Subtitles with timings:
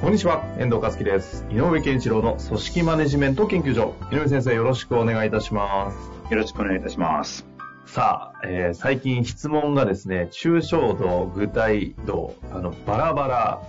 [0.00, 1.44] こんにちは、遠藤和樹です。
[1.50, 3.94] 井上健一郎の組織マネジメント研究所。
[4.10, 6.32] 井上先生、よろしくお願いいたします。
[6.32, 7.46] よろしくお願いいたします。
[7.84, 13.62] さあ、えー最近質問がですね、抽象度、具体度、あの、バラバラ、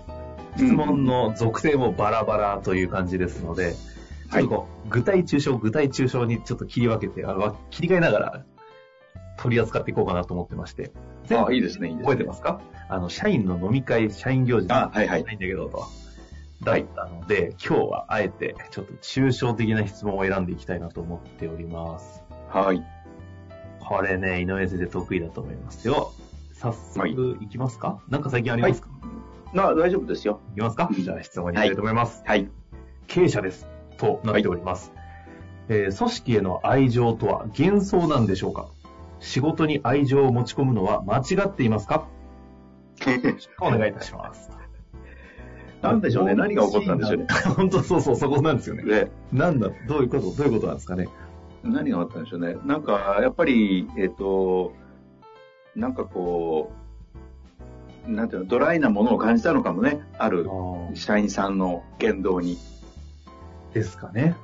[0.56, 3.74] 質問の属性もバラバラという感じですので、
[4.32, 8.46] ちょっとこう、具体抽象、具体抽象にちょっと切り分けて、あの切り替えながら
[9.38, 10.92] 取り扱っていこうかなと思ってまして。
[11.30, 12.10] あいいですね、いいですね。
[12.10, 12.62] 覚えてますか？
[12.88, 15.84] あの、社員の飲み会、社員行事あはいはいないんだけどと。
[16.64, 22.24] だったので、今日はあえてちょっと抽象的な質問を選んでいきたいなと思っております。
[22.50, 22.84] はい。
[23.80, 26.12] これね、井上先生得意だと思いますよ。
[26.54, 28.90] 早はい速いきますか、なんか最近ありますか、
[29.54, 30.40] な、大丈夫ですよ。
[30.52, 30.90] い、きますか？
[30.92, 32.24] じゃあ質問に行きたいと思います。
[32.26, 32.48] はい。
[33.08, 33.68] 経営者です。
[33.98, 34.94] となっております。
[35.68, 38.68] えー組織への愛情とは幻想なんでしょうか？
[39.20, 42.08] 仕事に愛情を持ち込むのは間違っていますか？
[43.60, 44.52] お願いいたします。
[45.82, 47.28] なんでしょうね、何が起こったんでしょうね。
[47.56, 48.84] 本当そうそう、そこなんですよね。
[48.84, 51.08] で、なんだ、どういうこと、どういうことなんですかね。
[51.64, 52.58] 何が起こったんでしょうね。
[52.66, 54.74] なんか、やっぱり、えっ、と、
[55.76, 56.72] なんかこ
[58.08, 60.02] う、なんていうの、ドライなものを感じたのかもね。
[60.18, 60.48] ある
[60.94, 62.58] 社員さんの言動に。
[63.74, 64.36] ですかね。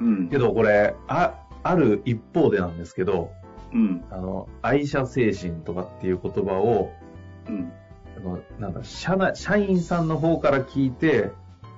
[0.00, 0.38] うんけ。
[0.38, 3.30] どこれ、あ、ある一方でなんですけど、
[3.72, 4.04] うん。
[4.10, 6.90] あの、愛社精神とかっていう言葉を、
[7.48, 7.72] うん。
[8.16, 11.30] あのなんだ社内、社員さんの方から聞いて、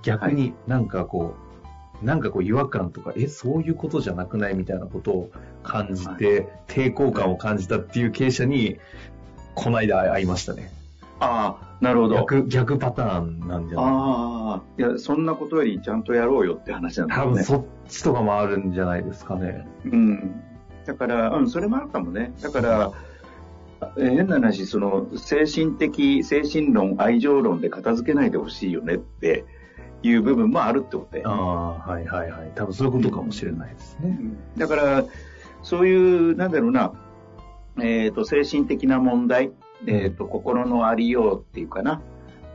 [0.02, 1.34] 逆になんかこ
[2.02, 5.30] う、なんかこう違和感とか、え、そういうことじゃなくないみたいなことを
[5.62, 8.78] 感じて、抵抗感を感じたっていう経営者に、
[9.54, 10.70] この間会いましたね。
[11.20, 12.16] ああ、なるほど。
[12.16, 17.26] 逆、逆パターンなんじゃないああ、いや、そんなことよりちゃんとやろうよって話なんだよね。
[17.30, 19.66] 多分そっちとかもあるんじゃないですかね。
[19.84, 20.42] うん。
[20.84, 22.32] だから、うん、それもあるかもね。
[22.42, 23.13] だから、えー
[23.96, 29.44] 変な話、その、精神的、精神論、愛情論で片付けないでほしいよねって
[30.02, 31.34] いう部分もあるってことだよね。
[31.34, 32.52] ああ、はいはいはい。
[32.54, 34.18] 多分そういうことかもしれないですね。
[34.56, 35.04] だから、
[35.62, 36.92] そういう、なんだろうな、
[37.80, 39.52] えっ、と、精神的な問題、
[39.86, 42.00] えっ、と、心のありようっていうかな、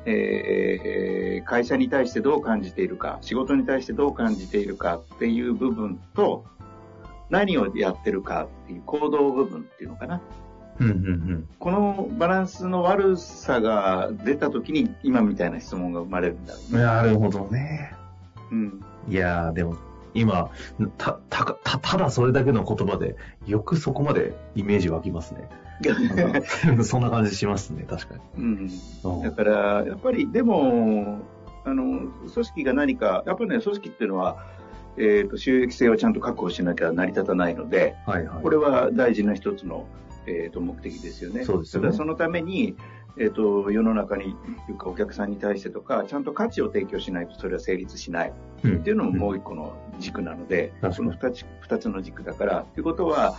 [0.05, 1.19] えー
[1.49, 6.45] 会社に対してどう感じているか、仕事に対してどう感じているかっていう部分と、
[7.29, 10.21] 何をやってるかっていう行動部分っていうのかな。
[10.79, 16.77] うんうんこのバランスの悪さが出た時に今みたいな質問が生まれるんだろううん。
[16.77, 16.83] ね。
[16.83, 17.93] なるほどね。
[18.51, 18.83] うん。
[19.07, 19.77] いやー、でも、
[20.13, 20.49] 今、
[20.97, 25.49] た、た、た、ただそれだけの言葉で、よくそこまでイメージ湧きますね。
[26.83, 28.21] そんな感じしますね、確かに。
[28.37, 28.69] うん。
[29.03, 31.19] うんだから、やっぱり、でも、
[31.65, 34.37] あの、組織が何か、やっぱりね、組織っていうのは、
[34.97, 38.43] えっ、と、収益性をちゃんと確保しなきゃ成り立たないので、はいはい。
[38.43, 39.85] これは大事な一つの、
[40.29, 41.43] えっ、と、目的ですよね。
[41.43, 42.75] そうですよねそのために、
[43.17, 44.35] えっ、と、世の中に、
[44.65, 53.35] というかお客さんに対してとか、ちゃんと価値を提供しないとそれは成立しないうんっていうのももう一個の軸なので、確かにこの二つ二つの軸だから、ということは、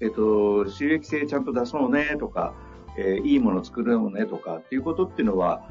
[0.00, 2.54] えっ、と、収益性ちゃんと出そうねとか、
[2.96, 5.68] えーいいもの作ろうねとかっていうことっていうのは、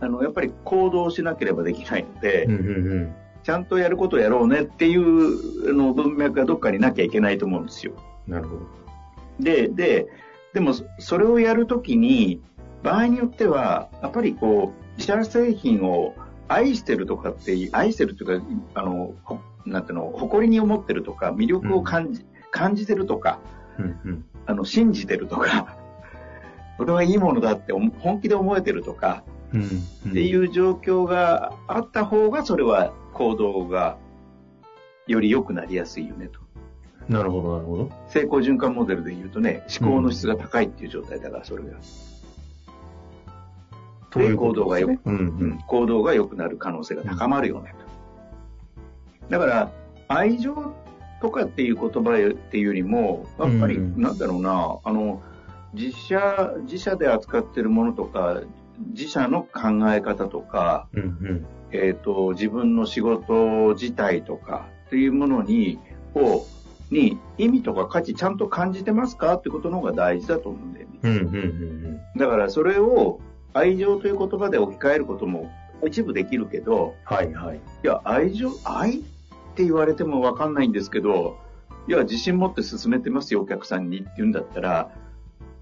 [0.00, 3.14] あの、やっぱり行動しなければできないので、うんうんうん。
[3.46, 7.92] ちゃんとやることをやろうねっていうあの文脈がどっかになきゃいけないと思うんですよ。
[8.26, 8.85] なるほど。
[9.40, 10.06] で、で、
[10.54, 12.40] でも、それをやるときに、
[12.82, 16.14] 場合によっては、やっぱりこう、自社製品を
[16.48, 23.40] 愛してるとかって愛してるというか、あの、ほなんていうの、誇りに思ってるとか、魅力を感じ、感じてるとか、
[23.78, 24.24] うんうん。
[24.46, 25.76] あの、信じてるとか、
[26.78, 29.62] これはいいものだって思本気で思えてるとか、うん。
[30.10, 33.98] っていう状況があった方が、それは行動が
[35.06, 36.45] より良くなりやすいよねと。
[37.08, 37.90] なるほど、なるほど。
[38.08, 41.70] 成功循環モデルで言うとね、思考の質が高いっていう状態だから、それが。
[41.70, 41.72] う
[44.36, 45.12] こ行動がよとですね。
[45.12, 47.86] うんううんん、行動が良くなる可能性が高まるよねと。
[49.28, 49.70] だから、
[50.08, 50.74] 愛情
[51.20, 55.22] とかっていう言葉っていうよりも、やっぱり、うんなんだろうな、あの、
[55.74, 58.42] 自社、自社で扱ってるものとか、
[58.90, 61.46] 自社の考え方とか、うんうん。
[61.72, 65.78] えっ、と、自分の仕事自体とかっていうものに、
[66.14, 66.44] を、
[66.90, 70.98] に意味とか価値ちゃんと感じてますかってことの方が大事だと思うんだよね。
[71.02, 73.20] うんうんうんだからそれを
[73.52, 75.50] 愛情という言葉で置き換えることも
[75.86, 77.56] 一部できるけど、はいはい。
[77.56, 79.02] いや、愛情、愛っ
[79.54, 81.38] て言われてもわかんないんですけど、
[81.88, 84.90] いや、自信持って進めてますよ、お客さんにって言うんだったら、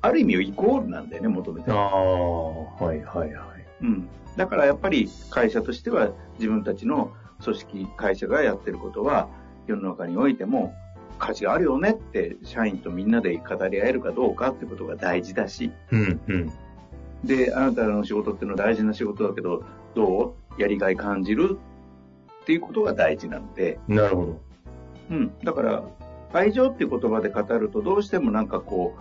[0.00, 1.80] ある意味イコールなんだよね、求めてある。
[1.80, 3.66] あ、はいはいはい。
[3.82, 4.08] うん。
[4.36, 7.12] だからやっぱり会社としては自分たちの
[7.42, 9.28] 組織、会社がやってることは
[9.66, 10.74] 世の中においても
[11.18, 16.52] 価値があるよねって社員とみんなで語り合えるかどうかってことが大事だし、うんうん。
[17.24, 19.64] で、あなたの仕事っていうのは大事な仕事だけど、
[19.94, 20.60] どう？
[20.60, 21.58] やりがい感じる
[22.42, 24.40] っていうことが大事なので、なるほど。
[25.10, 25.32] うん。
[25.42, 25.82] だから、
[26.32, 28.94] 愛情っていう言葉で語るとどうしてもなんかこ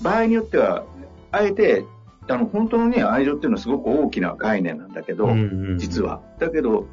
[0.00, 0.84] う、場合によっては、
[1.32, 1.84] あえて、
[2.28, 6.22] あの、本当のね、愛情っていうのはすごく大きな概念なんだけど、うんうんうん実は。
[6.38, 6.86] だけど、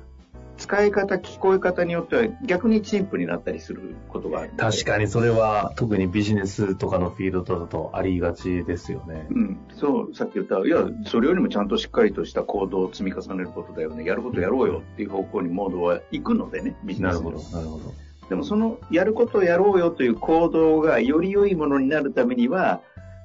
[0.62, 4.52] 使い方、聞こえ方によっては逆に陳腐になったりすることがある。
[4.56, 9.26] 確かにそれは特にビジネスとかのフィールドだとありがちですよね。
[9.32, 14.06] うん、そう、さっき言った、いや、それよりもちゃんとしっかりとした行動を積み重ねることだよね。
[14.06, 17.94] やることやろうよっていう方向にモードは行くのでね、ビジネスになるほど、なるほど。
[18.30, 22.82] でもそのやることをやろうよという行動がより良いものになるためには、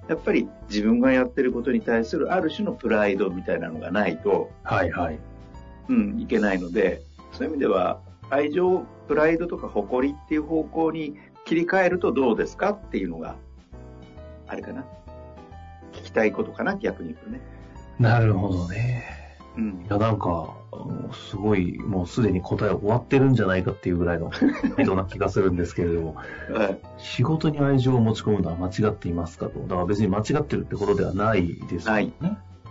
[0.09, 5.19] やっぱり自分がやってることに対するある種のプライドみたいなのがないと、はいはい。
[5.88, 7.03] うん、いけないので、
[7.37, 8.00] そういう意味では、
[8.31, 13.37] 愛情、プライドとか誇りっていう方向に切り替えるとどうですかっていうのが、
[14.49, 14.87] あれかな。
[15.93, 17.41] 聞きたいことかな、逆に言うとね。
[17.99, 19.05] なるほどね。
[19.59, 19.91] うんい。
[19.91, 20.55] や、なんか、
[21.12, 24.31] すごい、もうすでに答え終わってるんじゃないかっていうぐらいの
[24.79, 26.15] 意図な気がするんですけれども、
[26.55, 29.61] はい仕事に愛情を持ち込むのは間違っていますかと。
[29.61, 32.12] だから別に間違ってるってことではないですよね。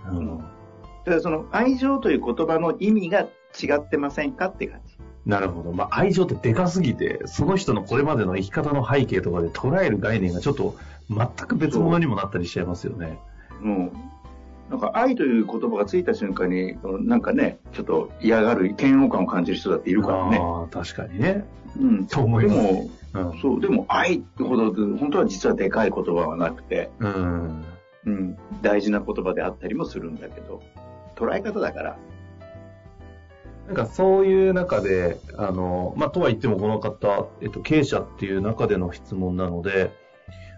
[0.10, 0.38] うん。
[0.38, 3.28] だからその愛情という言葉の意味が
[3.62, 4.98] 違ってませんかって感じ。
[5.26, 5.72] なるほど。
[5.72, 10.76] まあ、愛情ってでかすぎて、その人のこれまでの生き方の背景とかで捉える概念がちょっと
[11.10, 13.18] 全く別物にもなったりしちゃいますよね。
[13.62, 13.92] もう、
[14.70, 20.38] なんか愛という言葉がついた瞬間に、なんかね、ちょっと嫌がる、嫌悪感を感じる人だっているからね。
[20.40, 21.46] ああ、確かにね。
[21.80, 22.06] うん。
[22.06, 22.58] と思います。
[22.58, 23.40] でも、うん。
[23.42, 27.64] そう、でも愛ってほど、本当は実はでかい言葉はなくて、うん。
[28.06, 30.62] うん、大事な言葉であったりもするんだけど、
[31.16, 31.98] 捉え方だから。
[33.68, 39.92] なんかそういう中で、あの、まあ、とは言ってもこの方、えっと、経営者っていう中での質問なので、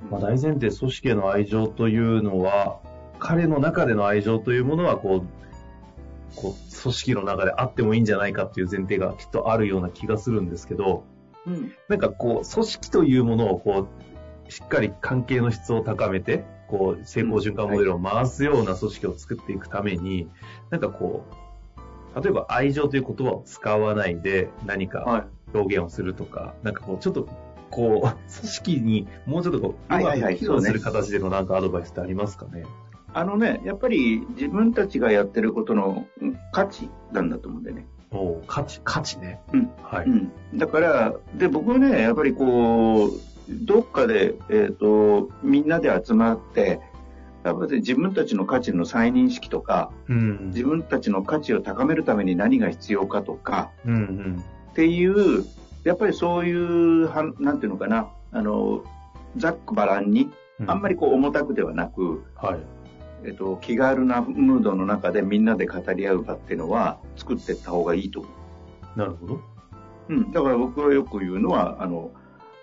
[0.09, 2.79] まあ、大前提組織への愛情というのは、
[3.19, 5.27] 彼の中での愛情というものは、こう、
[6.35, 11.05] こう、組織の中であってもいいんじゃないかっていう前提がきっとあるような気がするんですけど、
[11.45, 11.71] うん。
[11.87, 13.87] なんかこう、組織というものをこ
[14.47, 20.29] う、しっかり関係の質を高めて、こう、成功循環モデルを回すような組織を作っていくために、
[20.69, 21.46] なんかこう、
[22.21, 25.23] 例えば愛情という言葉を使わないで何かはい。
[25.53, 27.27] 表現をするとか、なんかこう、ちょっと、
[27.69, 28.07] こう、
[28.39, 32.65] 組織にもうちょっとこう、はいはいはい機能する形でのなんかアドバイスってありますかね？
[33.13, 37.87] あのね、やっぱり自分たちがやってることのうん価値なんだと思うんだよね。
[38.11, 39.39] おう価値、価値ね。
[39.53, 39.69] うん。
[39.81, 40.05] はい。
[40.05, 40.31] うん。
[40.55, 43.09] だから、で、僕はね、やっぱりこう、
[43.49, 46.79] どっかで、えっ、と、みんなで集まって、
[47.49, 50.49] やっぱり自分たちの価値の再認識とか、うん。
[50.49, 54.43] 自分たちの価値を高めるために何が必要かとか、うんうん。
[54.71, 55.45] っていう、
[55.83, 58.83] やっぱりそういう、はなんていうのかな、あの、
[59.37, 60.29] ざっくばらんに、
[60.65, 60.95] あんまり。
[60.95, 62.59] りこう重たくではなく、はい。
[63.23, 68.29] えっと、気軽なムードの中でみんなで語り合う場っていうのは作っていった方がいいと思
[68.95, 69.33] なるほど。
[69.35, 69.39] う。
[70.09, 70.31] うん。
[70.31, 72.11] だから僕はよく言うのは、あの、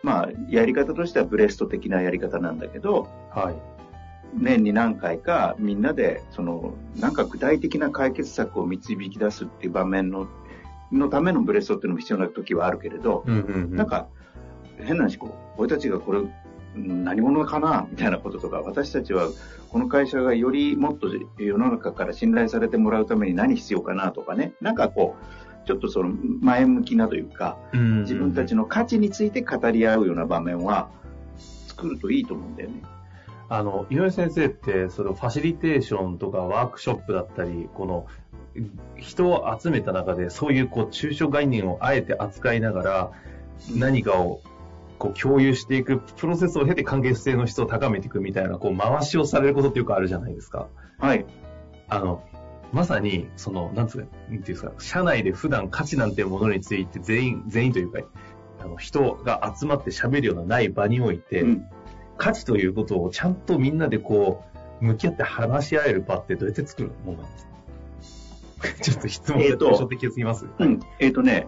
[0.03, 3.74] まあ、やり方としてはブレスト的なやり方なんだけど、はい。
[4.37, 10.29] 年に何回かみんなで、その、なんか具体的な解決策を導き出すっていう場面の、
[10.93, 13.77] のためのブレストっていうのも必要な時はあるけれど、うんうんうん。
[13.77, 14.09] なんか、
[14.79, 19.29] 変な話、こう、俺たちがこれ、うん何者かなみたいなこととか、私たちは
[19.71, 25.15] この会社がよりもっと世の中から信頼されてもらうために何必要かなとかね、なんかこ
[25.63, 30.89] う、ちょっとその前向きなというか、うん自分たちの価値について語り合うような場面は
[31.69, 32.83] 作るといいと思うんだよね。
[33.57, 38.07] あの、井上先生って、そのファシリテーションとかワークショップだったり、この、
[38.97, 43.11] 人を集めた中で、そういうこう、抽象概念をあえて扱いながら、
[43.77, 44.41] 何かを
[44.99, 50.69] こう共有していくプロセスを経て関係性の質を高めていくみたいな、こう、回しをされることってよくあるじゃないですか。
[50.99, 51.25] はい。
[51.89, 52.25] あの、
[52.73, 58.01] まさに、その、なんつうか、なんていうんですか、社内で普段価値なんていうものについて全員、全員というか、
[58.61, 61.69] あの、人が集まって喋るようなない場において、うん
[62.17, 64.45] 価値ということをちゃんとみんなでこ
[64.81, 68.69] う、向き合って話し合える場ってどうやって作るものなんですか？
[68.83, 70.81] ちょっと質問でえーと抽象的すぎます、うん。
[70.99, 71.47] えっ、とね、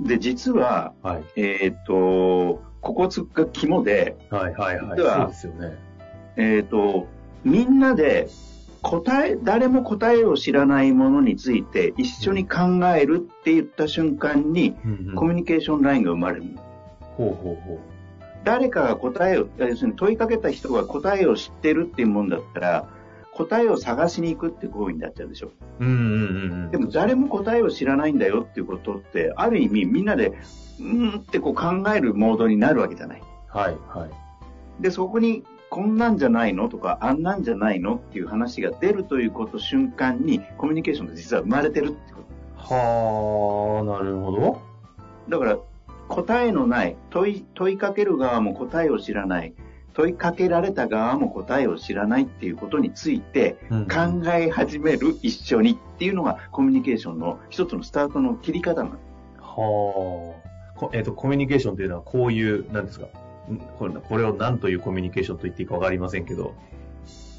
[0.00, 1.24] で、実は、はい。
[1.36, 4.98] えっ、と、ここが肝で、はいはいはい。
[4.98, 5.76] そうですよね。
[6.36, 7.06] えっ、と、
[7.44, 8.28] みんなで
[8.82, 16.44] 答え、誰も答えを知らないものについて一緒に考えるって言った瞬間に、うんうんコミュニケーションラインが生まれる。
[17.16, 17.80] ほうほうほ
[18.48, 22.88] 誰かが答えを、要するに問いかけた人が答えを知ってるっていうもんだったら、
[23.32, 25.48] 答えを探しに行くって行為になっちゃうでしょ。
[25.80, 25.84] う。
[25.84, 26.70] うんうんうんうん。
[26.70, 30.28] でも誰も答えを知らないんだよっていうことって、ある意味みんなで、
[30.80, 33.22] うーんってこう考えるモードになるわけじゃない。
[33.48, 34.82] はいはい。
[34.82, 42.22] で、そこに、こんなんじゃないのとか、あんなんじゃないのっていう話が出るということ瞬間に、コミュニケーションが実は生まれてるってこ
[42.56, 42.74] と。
[42.74, 44.62] はあ、なるほど。
[45.28, 45.58] だから、
[46.08, 49.54] 答えのない、問い、問いかける側も答えを知らない、
[49.94, 58.96] 問いかけられた側も答えを知らないっていうことについて、うん考え始める一緒にっていうのがコミュニケーションの一つのスタートの切り方なの。
[59.40, 60.48] はあ。
[60.78, 63.06] こえっ、と、コミュニケーションというのはこういう、なんですか、
[63.50, 66.54] んこれこれを何というコミュニケーションと言っていいかわかりませんけど、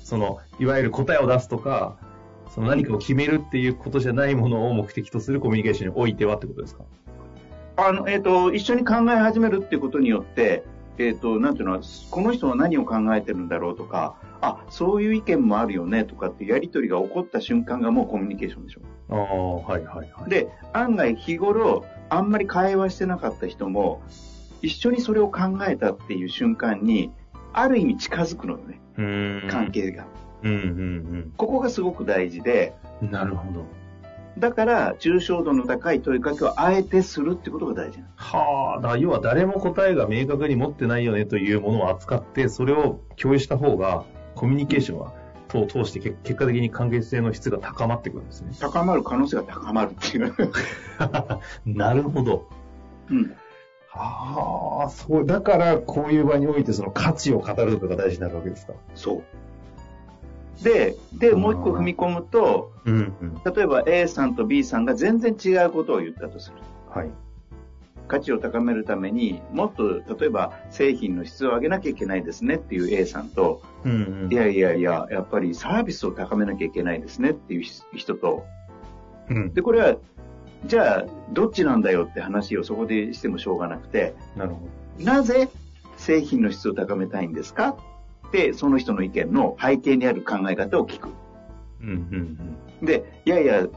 [0.04, 1.96] その、いわゆる答えを出すとか、
[2.50, 6.84] その何かを決めるっていうことじゃないものを目的とするコミュニケーションにおいてはってことですか？
[7.88, 10.64] あの、えっ、と、一緒に考え始めるっていうことによって、
[10.98, 11.82] えっ、と、なんていうのは、
[12.12, 18.82] この人は何を考えてるんだろうとか、あ、そういう意見もあるよねとかってやりとりが起こった瞬間がもうコミュニケーションでしょ。
[19.10, 20.30] ああ、はいはいはい。
[20.30, 24.02] で、案外日頃、あんまり会話してなかった人も、
[24.62, 27.12] 一緒にそれを考えたっていう瞬間に、
[27.54, 29.50] ある意味近づくのよね、うーん。
[29.50, 29.72] 関。
[29.72, 30.06] 係が。
[30.42, 33.12] うんうんここがすごく大事で、うん。
[33.12, 33.66] なるほど。
[34.40, 38.00] だから、抽象度の高い問いかけをあえてするってことが大事。
[38.16, 44.06] はあ、だ要は誰も答えが明確に持ってないよねというものを扱って、それを共有した方が、
[44.36, 45.14] コミュニケーションは、
[45.50, 48.52] と通してけ結果的に関係性の質が高まってくるんですね。
[48.60, 50.34] 高まる可能性が高まるっていう。
[51.66, 52.48] なるほど。
[53.10, 53.36] うん。
[53.92, 58.74] はあ、そう、だからこういう場においてその価値を語るとかが大事になるわけですか？
[58.94, 59.24] そう。
[60.64, 63.54] で、で、もう一個踏み込むと、うんうん。
[63.54, 66.58] 例えば A さんと B さんが全然違うことを言ったとする。
[66.90, 67.10] はい。
[68.08, 73.92] 価値を高めるためにもっと例えば製品の質を上げなきゃいけないですねっていう A さんと、うん
[74.24, 74.34] うん。
[74.34, 78.46] いやいやいや、やっぱりサービスを高めなきゃいけないですねっていう人と、
[79.30, 79.54] うん。
[79.54, 79.96] で、これは、
[80.66, 84.14] じゃあ、どっちなんだよって話をそこでしてもしょうがなくて、
[84.98, 85.50] なぜ
[85.96, 87.78] 製品の質を高めたいんですか
[88.54, 91.08] その人の意見の背景にある考え方を聞く。
[91.10, 91.14] ど。
[91.82, 92.86] うんうんうん。
[92.86, 93.68] で、いやいや、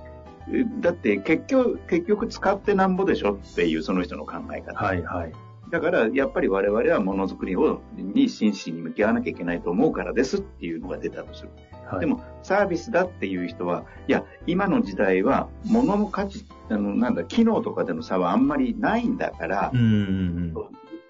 [0.80, 3.34] だって結局、結局使ってなんぼでしょ？
[3.34, 4.84] っていうその人の考え方。
[4.84, 5.32] はいはい。
[5.70, 11.50] だから、やっぱり我々はものづくりを、に真摯に向き合わなきゃいけないと思うからですっていうのが出たとする。
[11.86, 20.54] はい、でも、サービスだっていう人は、いや、今の時代は、物の価値、あの、なんだ、機能とかでの差はあんまりないんだからうん、うんうん。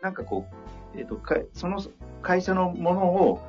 [0.01, 0.55] なんかこう、
[0.97, 1.83] えっ、とか、その
[2.23, 3.43] 会社のものを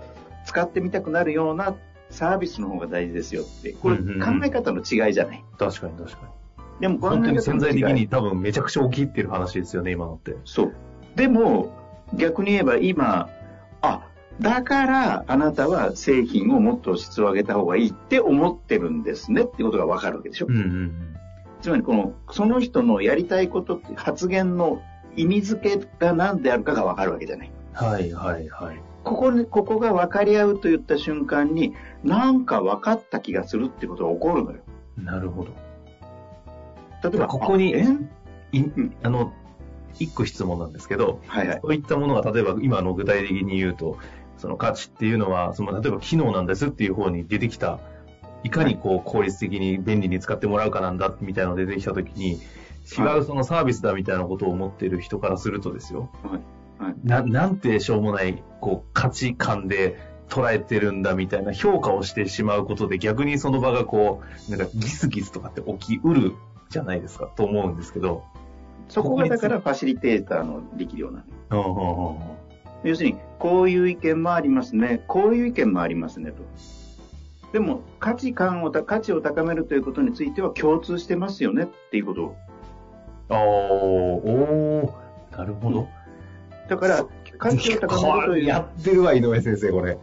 [0.45, 1.75] 使ってみたくなるような
[2.09, 3.73] サービスの方が大事ですよって。
[3.73, 5.43] これ、うんうんうん考え方の違いじゃない。
[5.57, 6.81] 確かに確かに。
[6.81, 10.35] でも、考え方本当にの潜在的に多分めちゃくちゃ大きいっていう話ですよね、今のって。
[10.45, 10.73] そう。
[11.15, 11.71] でも、
[12.13, 13.29] 逆に言えば今、
[13.81, 14.07] あ、
[14.39, 20.47] だからあなたは製品をもっと質を上げた方がいいって思ってるんですねってことがわかるわけでしょ。
[20.49, 21.13] うんうん
[21.61, 24.81] つまりこの、その人のやりたいことって発言の
[25.15, 27.51] 意味付けが何であるかがわかるわけじゃない。
[27.51, 27.87] うん。
[27.87, 28.81] はいはいはい。
[29.03, 34.59] ここに、ここが分かり合うと言った瞬間に、なんか分かった気がするってことが起こるのよ。
[34.97, 35.51] なるほど。
[37.09, 37.87] 例えば、ここにあえ？
[38.53, 39.33] いんあの、
[39.99, 41.59] 一個質問なんですけど、はいはい。
[41.61, 43.97] そういったものが例えば今の具体的に言うと、
[44.37, 47.79] その価値っていうのは、その例えば機能なんですっていう方に出てきた、
[48.43, 52.39] いかにこう効率的に便利に使ってもらうかなんだみたいなのが出てきたときに、
[52.97, 56.33] 違はうそのサービスだみたいなことを思っている人からするとですよ、はい
[56.83, 59.97] はいななんてしょうもないこう価値観で
[60.27, 66.33] 捉えてるんだみたいな評価をしてしまうことで逆にその場がこう、なんかギスギスとかって起きうる
[66.69, 68.23] じゃないですかと思うんですけど。
[68.89, 72.17] そこがだからファシリテーターの力量なんうんうんうん
[72.83, 75.03] 要するに、こういう意見もありますね。
[75.07, 76.43] こういう意見もありますねと。
[77.53, 82.35] でも、価値観をた、価値を高めるということについては共通してますよねっていうことを。
[83.29, 85.87] おーなるほど。
[86.69, 87.05] だから、
[87.37, 88.45] 価値を高めるという。
[88.45, 89.97] やってるわ、井上先生、これ。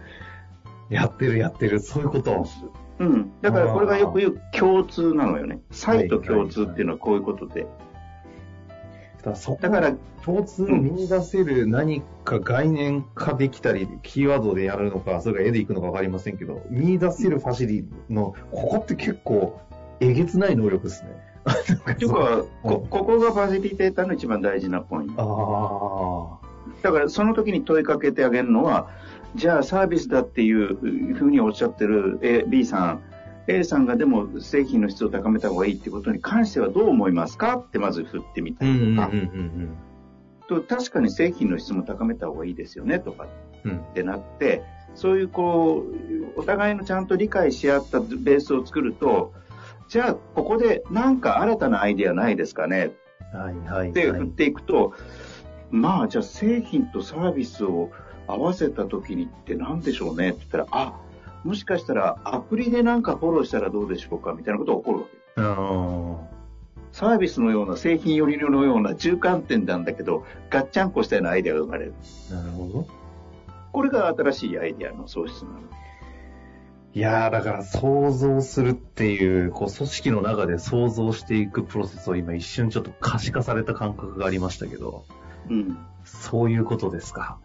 [0.88, 1.80] やってる、やってる。
[1.80, 2.46] そういうこと。
[2.98, 3.32] うん。
[3.40, 5.60] だからこれがよく言う共通なのよね。
[5.70, 7.62] 差異と共通っていうのはこういうことで。
[7.62, 19.60] だからそこだから、共通を見出せる何か概念化できたり、キーワードでやるのか、それが絵でいくのかわかりませんけど、見出せるファシリの、ここって結構、
[20.00, 21.10] えげつない能力ですね。
[21.98, 26.40] というか、こ、ここがファシリテーターの一番大事なポイント。
[26.42, 26.50] ああ。
[26.82, 28.88] だからその時に問いかけてあげるのは、
[29.34, 33.00] じゃあサービスだっていうふうにおっしゃってる A B さん、
[33.46, 39.10] A さんがでも製品の質を高めた方がいいってことに関してはどう思いますかってまず振ってみたりとか、
[40.48, 43.26] と確かに製品の質も高めた方がいいですよねとか
[43.68, 44.62] ってなって、
[44.94, 45.84] そういうこ
[46.36, 49.32] う、お互いのちゃんと理解し合ったベースを作ると、
[49.90, 52.92] じゃあここで何か新たなアイデアないですかね？
[53.34, 54.94] はいはい、って振っていくと、
[55.72, 57.90] まあじゃあ製品とサービスを
[58.28, 60.28] 合わせた時にって何でしょうね？
[60.28, 61.00] って言ったら、あ、
[61.42, 64.32] もしかしたらアプリでなんかフォローしたらどうでしょうか？
[64.32, 66.30] みたいなことが起こるわけ。
[66.92, 71.94] サービスのような製品寄りのような中間点なんだけど、ガッチャンコしたようなアイデアが生まれる。
[72.30, 72.86] なるほど。
[73.72, 75.60] これが新しいアイデアの創出なの。
[76.92, 85.04] いやー、だから想像するっていう、こう、組織の中で想像していくプロセスを今一瞬ちょっと可視化された感覚がありましたけど、
[85.48, 85.78] うん。
[86.04, 87.38] そういうことですか。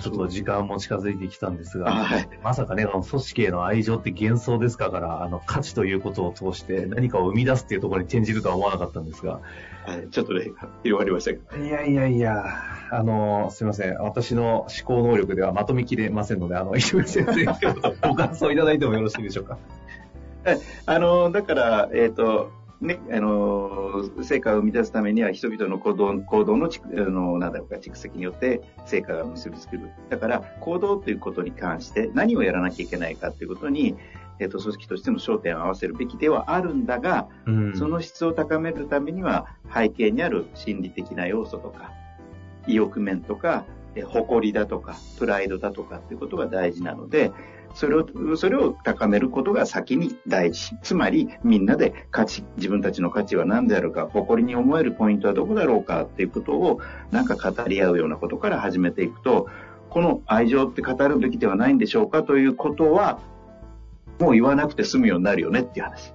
[0.00, 9.40] ちょっと時間も近づいてきたんですが、はい、まさかね、あの組織への愛情って幻想ですから、あの価値ということを通して何かを生み出すっていうところに転じるとは思わなかったんですが。
[9.84, 10.50] はい、ちょっとね、
[10.82, 11.64] 広がりましたけど。
[11.64, 12.44] いやいやいや、
[12.90, 13.96] あの、すみません。
[13.98, 17.44] 私の思考能力ではまとめきれませんので、あの、石上先生、
[18.08, 19.58] ご感想いただいてもよろしいでしょうか。
[20.44, 22.50] はい、あの、だから、えっ、ー、と、
[22.82, 29.90] ね、あの、成果を生み出すためには人々の行動、行動の、あの、なんだろうか、蓄積によって成果が結びつくる。
[30.10, 33.96] だから、行動ということに関して何をやらなきゃいけないかということに、
[34.40, 41.92] えっ、と、組織としても焦点を合わせるべきではあるんだが、うん、その質を高めるためには、背景にある心理的な要素とか、
[42.66, 43.64] 意欲面とか、
[44.00, 47.30] 誇りだとか、プライドだとかっていうことが大事なので、
[47.74, 50.76] それを、それを高めることが先に大事。
[50.82, 59.48] つまり、みんなで価値、自分たちの価値は何であるか、誇りに思えるポイントはどこだろうかっていうことを、なんか語り合うようなことから始めていくと、
[59.90, 63.18] この愛情って語るべきではないんでしょうかということは、
[64.18, 66.12] もう言わなくて済むようになるよねっていう話。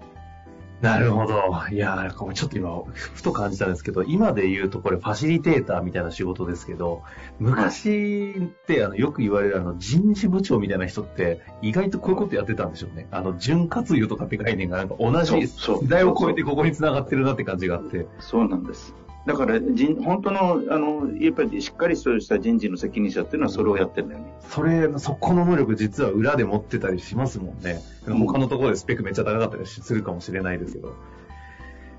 [0.81, 1.53] なるほど。
[1.71, 7.03] いやなんかちょっと今、ふと感じたんですけど、今で言うとこれファシリテーターみたいな仕事ですけど、
[7.39, 13.07] 昔ってあのよく言われるあの人事部長みたいな人って意外とこういうことやってたんでしょうね。
[13.11, 18.05] あの、潤滑油とかって概念がなんか同じ時代を超えてここに繋がってるなって感じがあって。
[18.19, 18.93] そうなんです。
[19.27, 24.33] だから人、本当の、あの、やっぱりしっかりとした人事の責任者っていうのはそれをやってるんだよね。
[24.47, 27.81] それ、そこの能力実は裏で持ってたりしますもんね。
[28.05, 30.95] 他のところでスペックめっちゃ高かったりするかもしれないですけど。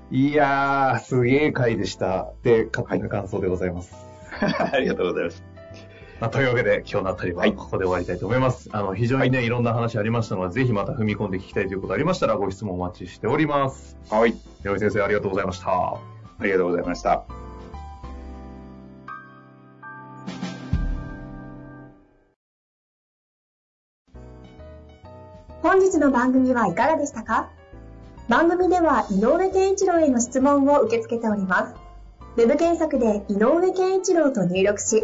[0.09, 2.33] いやー、すげえ回でした。
[2.41, 3.93] で、勝手な感想でございます。
[4.31, 5.43] はい、ありがとうございます。
[6.19, 8.69] まあ、というわけで、今日のあたりはここで終わりたいと思います。
[8.69, 13.99] はい、あの、非常にね、はい、いろんな話ありましたので、ぜひまた踏み込んで聞きたいということありましたら、ご質問お待ちしております。
[14.09, 14.33] はい。
[14.63, 16.18] よい先生、ありがとうございました。
[16.39, 17.23] ありがとうございました。
[25.61, 27.49] 本日の番組はいかがでしたか？
[28.27, 31.75] 番組では井上健一郎への質問を受け付けております。
[32.37, 35.03] ウェブ検索で井上健一郎と入力し、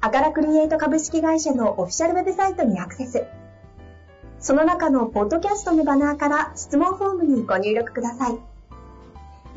[0.00, 3.24] アカラクリエイト株式会社のオフィシャルウェブサイトにアクセス。
[4.38, 8.38] その中のポッドキャストのバナーから質問フォームにご入力ください。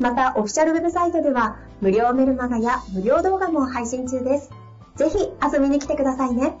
[0.02, 4.50] また、オフィシャルウェブサイトでは無料メルマガや無料動画も配信中です。
[4.96, 6.56] ぜひ遊びに来てくださいね。